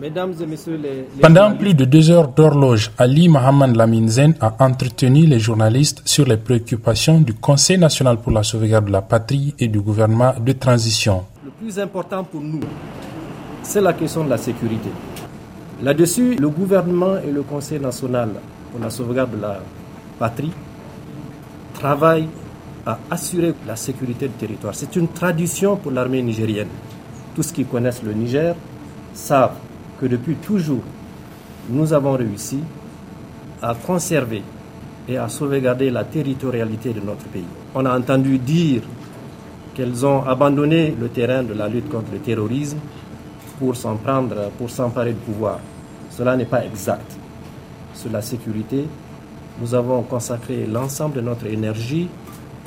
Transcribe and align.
Mesdames 0.00 0.32
et 0.40 0.46
messieurs 0.46 0.76
les, 0.76 1.08
Pendant 1.20 1.56
plus 1.56 1.74
de 1.74 1.84
deux 1.84 2.08
heures 2.10 2.28
d'horloge, 2.28 2.92
Ali 2.98 3.28
Mohamed 3.28 3.74
Laminzen 3.74 4.34
a 4.40 4.54
entretenu 4.60 5.26
les 5.26 5.40
journalistes 5.40 6.02
sur 6.04 6.24
les 6.24 6.36
préoccupations 6.36 7.20
du 7.20 7.34
Conseil 7.34 7.78
national 7.78 8.18
pour 8.18 8.30
la 8.30 8.44
sauvegarde 8.44 8.86
de 8.86 8.92
la 8.92 9.02
patrie 9.02 9.56
et 9.58 9.66
du 9.66 9.80
gouvernement 9.80 10.34
de 10.38 10.52
transition. 10.52 11.24
Le 11.44 11.50
plus 11.50 11.80
important 11.80 12.22
pour 12.22 12.40
nous, 12.40 12.60
c'est 13.64 13.80
la 13.80 13.92
question 13.92 14.22
de 14.22 14.30
la 14.30 14.38
sécurité. 14.38 14.88
Là-dessus, 15.82 16.36
le 16.36 16.48
gouvernement 16.48 17.16
et 17.18 17.32
le 17.32 17.42
Conseil 17.42 17.80
national 17.80 18.28
pour 18.70 18.80
la 18.80 18.90
sauvegarde 18.90 19.32
de 19.36 19.42
la 19.42 19.58
patrie 20.16 20.52
travaillent 21.74 22.28
à 22.86 23.00
assurer 23.10 23.52
la 23.66 23.74
sécurité 23.74 24.28
du 24.28 24.34
territoire. 24.34 24.76
C'est 24.76 24.94
une 24.94 25.08
tradition 25.08 25.74
pour 25.76 25.90
l'armée 25.90 26.22
nigérienne. 26.22 26.68
Tous 27.34 27.42
ceux 27.42 27.52
qui 27.52 27.64
connaissent 27.64 28.02
le 28.04 28.12
Niger 28.12 28.54
savent 29.12 29.56
que 30.00 30.06
depuis 30.06 30.36
toujours, 30.36 30.82
nous 31.70 31.92
avons 31.92 32.12
réussi 32.12 32.60
à 33.60 33.74
conserver 33.74 34.42
et 35.08 35.16
à 35.16 35.28
sauvegarder 35.28 35.90
la 35.90 36.04
territorialité 36.04 36.92
de 36.92 37.00
notre 37.00 37.24
pays. 37.26 37.44
On 37.74 37.84
a 37.86 37.98
entendu 37.98 38.38
dire 38.38 38.82
qu'elles 39.74 40.04
ont 40.04 40.24
abandonné 40.24 40.94
le 40.98 41.08
terrain 41.08 41.42
de 41.42 41.54
la 41.54 41.68
lutte 41.68 41.88
contre 41.88 42.12
le 42.12 42.18
terrorisme 42.18 42.78
pour 43.58 43.76
s'en 43.76 43.96
prendre, 43.96 44.50
pour 44.58 44.70
s'emparer 44.70 45.12
du 45.12 45.18
pouvoir. 45.20 45.58
Cela 46.10 46.36
n'est 46.36 46.44
pas 46.44 46.64
exact. 46.64 47.16
Sur 47.94 48.12
la 48.12 48.22
sécurité, 48.22 48.86
nous 49.60 49.74
avons 49.74 50.02
consacré 50.02 50.66
l'ensemble 50.66 51.16
de 51.16 51.20
notre 51.20 51.46
énergie 51.46 52.08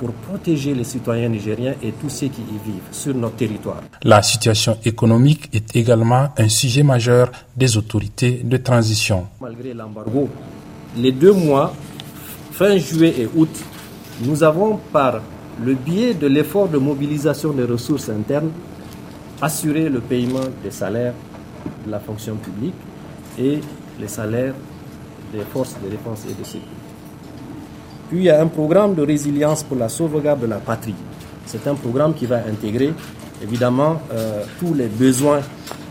pour 0.01 0.13
protéger 0.13 0.73
les 0.73 0.83
citoyens 0.83 1.29
nigériens 1.29 1.75
et 1.83 1.91
tous 1.91 2.09
ceux 2.09 2.25
qui 2.29 2.41
y 2.41 2.57
vivent 2.65 2.89
sur 2.91 3.13
notre 3.13 3.35
territoire. 3.35 3.81
La 4.03 4.23
situation 4.23 4.75
économique 4.83 5.47
est 5.53 5.75
également 5.75 6.29
un 6.35 6.49
sujet 6.49 6.81
majeur 6.81 7.31
des 7.55 7.77
autorités 7.77 8.41
de 8.43 8.57
transition. 8.57 9.27
Malgré 9.39 9.75
l'embargo, 9.75 10.27
les 10.97 11.11
deux 11.11 11.33
mois, 11.33 11.71
fin 12.51 12.75
juillet 12.79 13.13
et 13.19 13.29
août, 13.35 13.55
nous 14.25 14.41
avons, 14.41 14.79
par 14.91 15.21
le 15.63 15.75
biais 15.75 16.15
de 16.15 16.25
l'effort 16.25 16.67
de 16.67 16.79
mobilisation 16.79 17.51
des 17.51 17.65
ressources 17.65 18.09
internes, 18.09 18.49
assuré 19.39 19.87
le 19.87 19.99
paiement 19.99 20.49
des 20.63 20.71
salaires 20.71 21.13
de 21.85 21.91
la 21.91 21.99
fonction 21.99 22.37
publique 22.37 22.73
et 23.37 23.59
les 23.99 24.07
salaires 24.07 24.55
des 25.31 25.41
forces 25.53 25.75
de 25.83 25.89
défense 25.89 26.23
et 26.25 26.33
de 26.33 26.43
sécurité. 26.43 26.81
Puis 28.11 28.19
il 28.19 28.25
y 28.25 28.29
a 28.29 28.41
un 28.41 28.47
programme 28.47 28.93
de 28.93 29.03
résilience 29.03 29.63
pour 29.63 29.77
la 29.77 29.87
sauvegarde 29.87 30.41
de 30.41 30.45
la 30.45 30.57
patrie. 30.57 30.95
C'est 31.45 31.65
un 31.65 31.75
programme 31.75 32.13
qui 32.13 32.25
va 32.25 32.39
intégrer 32.45 32.93
évidemment 33.41 34.01
euh, 34.11 34.43
tous 34.59 34.73
les 34.73 34.87
besoins 34.87 35.39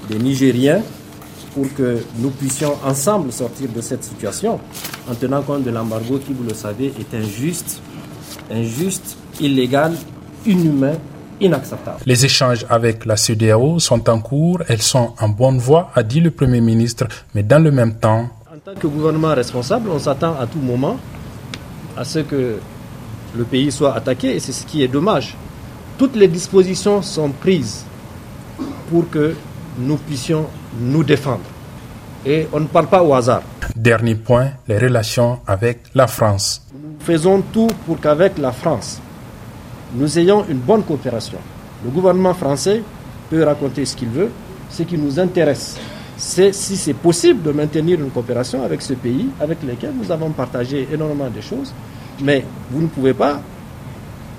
des 0.07 0.19
Nigériens 0.19 0.83
pour 1.55 1.65
que 1.75 1.97
nous 2.19 2.29
puissions 2.29 2.75
ensemble 2.85 3.33
sortir 3.33 3.71
de 3.75 3.81
cette 3.81 4.05
situation 4.05 4.61
en 5.11 5.15
tenant 5.15 5.41
compte 5.41 5.65
de 5.65 5.71
l'embargo 5.71 6.19
qui, 6.19 6.35
vous 6.35 6.45
le 6.45 6.53
savez, 6.53 6.93
est 7.01 7.15
injuste, 7.17 7.81
injuste, 8.53 9.17
illégal, 9.41 9.95
inhumain, 10.45 10.97
inacceptable. 11.41 12.01
Les 12.05 12.23
échanges 12.27 12.67
avec 12.69 13.07
la 13.07 13.17
CDAO 13.17 13.79
sont 13.79 14.11
en 14.11 14.21
cours, 14.21 14.61
elles 14.69 14.83
sont 14.83 15.15
en 15.19 15.31
bonne 15.31 15.57
voie, 15.57 15.91
a 15.95 16.03
dit 16.03 16.21
le 16.21 16.31
Premier 16.33 16.61
ministre, 16.61 17.07
mais 17.35 17.43
dans 17.43 17.63
le 17.65 17.71
même 17.71 17.95
temps... 17.95 18.29
En 18.55 18.59
tant 18.63 18.79
que 18.79 18.87
gouvernement 18.89 19.35
responsable, 19.35 19.89
on 19.89 19.99
s'attend 19.99 20.39
à 20.39 20.47
tout 20.47 20.59
moment 20.59 20.99
à 21.97 22.05
ce 22.05 22.21
que 22.21 22.59
le 23.37 23.45
pays 23.45 23.71
soit 23.71 23.95
attaqué 23.95 24.35
et 24.35 24.41
c'est 24.41 24.53
ce 24.53 24.65
qui 24.67 24.83
est 24.83 24.89
dommage. 24.89 25.37
Toutes 25.99 26.17
les 26.17 26.29
dispositions 26.29 27.03
sont 27.03 27.31
prises 27.31 27.85
pour 28.91 29.09
que 29.11 29.35
nous 29.79 29.97
puissions 29.97 30.47
nous 30.81 31.05
défendre. 31.05 31.45
Et 32.25 32.47
on 32.53 32.61
ne 32.61 32.67
parle 32.67 32.87
pas 32.89 33.03
au 33.03 33.15
hasard. 33.15 33.43
Dernier 33.77 34.15
point, 34.15 34.51
les 34.69 34.79
relations 34.79 35.41
avec 35.47 35.79
la 35.95 36.07
France. 36.07 36.63
Nous 36.75 37.05
faisons 37.05 37.43
tout 37.53 37.69
pour 37.87 38.01
qu'avec 38.01 38.37
la 38.39 38.53
France, 38.53 39.01
nous 39.95 40.19
ayons 40.19 40.45
une 40.49 40.59
bonne 40.59 40.83
coopération. 40.83 41.39
Le 41.85 41.91
gouvernement 41.91 42.35
français 42.35 42.83
peut 43.31 43.43
raconter 43.43 43.85
ce 43.87 43.97
qu'il 43.97 44.09
veut. 44.09 44.31
Ce 44.69 44.83
qui 44.85 44.97
nous 44.99 45.19
intéresse, 45.19 45.77
c'est 46.21 46.53
si 46.53 46.77
c'est 46.77 46.93
possible 46.93 47.43
de 47.43 47.51
maintenir 47.51 47.99
une 47.99 48.11
coopération 48.11 48.63
avec 48.63 48.83
ce 48.83 48.93
pays, 48.93 49.31
avec 49.41 49.63
lequel 49.63 49.93
nous 49.99 50.13
avons 50.13 50.31
partagé 50.31 50.87
énormément 50.93 51.31
de 51.35 51.41
choses. 51.41 51.73
Mais 52.23 52.45
vous 52.71 52.83
ne 52.83 52.89
pouvez 52.89 53.15
pas 53.15 53.41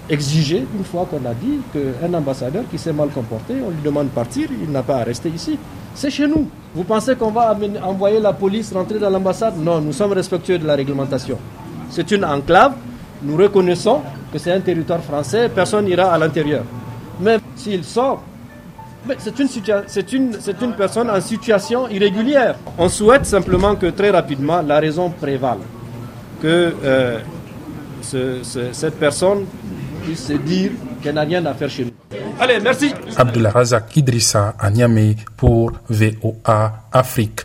exiger, 0.08 0.64
une 0.78 0.84
fois 0.84 1.08
qu'on 1.10 1.26
a 1.28 1.34
dit 1.34 1.60
qu'un 1.74 2.14
ambassadeur 2.14 2.66
qui 2.70 2.78
s'est 2.78 2.94
mal 2.94 3.10
comporté, 3.10 3.56
on 3.66 3.72
lui 3.72 3.82
demande 3.84 4.10
de 4.10 4.12
partir, 4.12 4.48
il 4.62 4.72
n'a 4.72 4.84
pas 4.84 4.98
à 4.98 5.04
rester 5.04 5.30
ici. 5.30 5.58
C'est 5.96 6.12
chez 6.12 6.28
nous. 6.28 6.48
Vous 6.76 6.84
pensez 6.84 7.16
qu'on 7.16 7.32
va 7.32 7.58
envoyer 7.84 8.20
la 8.20 8.34
police 8.34 8.72
rentrer 8.72 9.00
dans 9.00 9.10
l'ambassade? 9.10 9.58
Non, 9.58 9.82
nous 9.82 9.92
sommes 9.92 10.14
respectueux 10.14 10.60
de 10.60 10.68
la 10.68 10.76
réglementation. 10.76 11.40
C'est 11.90 12.12
une 12.12 12.24
enclave. 12.24 12.74
Nous 13.24 13.36
reconnaissons 13.38 14.02
que 14.32 14.38
c'est 14.38 14.52
un 14.52 14.62
territoire 14.62 15.02
français, 15.02 15.50
personne 15.50 15.86
n'ira 15.86 16.14
à 16.14 16.18
l'intérieur. 16.20 16.64
Mais 17.20 17.38
s'il 17.56 17.84
sort, 17.84 18.22
c'est 19.18 19.40
une, 19.40 19.48
une, 20.14 20.32
une 20.62 20.74
personne 20.74 21.10
en 21.10 21.20
situation 21.22 21.88
irrégulière. 21.90 22.56
On 22.78 22.90
souhaite 22.90 23.26
simplement 23.26 23.76
que 23.76 23.88
très 23.88 24.12
rapidement 24.12 24.62
la 24.62 24.80
raison 24.80 25.10
prévale. 25.10 25.60
Que 26.42 26.74
euh, 26.84 27.20
cette 28.02 29.00
personne 29.00 29.46
puisse 30.04 30.26
se 30.28 30.34
dire 30.34 30.72
qu'elle 31.02 31.16
n'a 31.16 31.22
rien 31.22 31.46
à 31.46 31.54
faire 31.54 31.70
chez 31.70 31.86
nous. 31.86 31.92
Allez, 32.40 32.60
merci. 32.60 32.94
Abdullah 33.18 33.52
Razak 33.52 33.96
Idrissa 33.98 34.56
pour 35.38 35.72
VOA 35.90 36.74
Afrique. 36.92 37.42